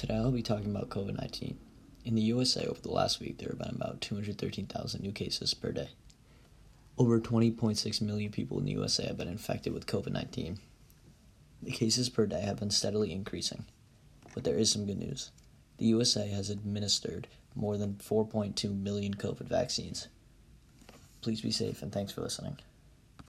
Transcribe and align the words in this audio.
Today 0.00 0.14
I'll 0.14 0.30
be 0.30 0.40
talking 0.40 0.70
about 0.70 0.88
COVID 0.88 1.18
19. 1.20 1.58
In 2.06 2.14
the 2.14 2.22
USA, 2.22 2.64
over 2.64 2.80
the 2.80 2.90
last 2.90 3.20
week, 3.20 3.36
there 3.36 3.50
have 3.50 3.58
been 3.58 3.76
about 3.76 4.00
213,000 4.00 5.02
new 5.02 5.12
cases 5.12 5.52
per 5.52 5.72
day. 5.72 5.90
Over 6.96 7.20
20.6 7.20 8.00
million 8.00 8.32
people 8.32 8.58
in 8.58 8.64
the 8.64 8.72
USA 8.72 9.08
have 9.08 9.18
been 9.18 9.28
infected 9.28 9.74
with 9.74 9.84
COVID 9.84 10.12
19. 10.12 10.58
The 11.62 11.70
cases 11.70 12.08
per 12.08 12.24
day 12.24 12.40
have 12.40 12.60
been 12.60 12.70
steadily 12.70 13.12
increasing, 13.12 13.66
but 14.32 14.44
there 14.44 14.56
is 14.56 14.72
some 14.72 14.86
good 14.86 14.98
news. 14.98 15.32
The 15.76 15.84
USA 15.88 16.26
has 16.28 16.48
administered 16.48 17.28
more 17.54 17.76
than 17.76 17.96
4.2 17.96 18.74
million 18.74 19.12
COVID 19.12 19.48
vaccines. 19.48 20.08
Please 21.20 21.42
be 21.42 21.50
safe 21.50 21.82
and 21.82 21.92
thanks 21.92 22.12
for 22.12 22.22
listening. 22.22 22.56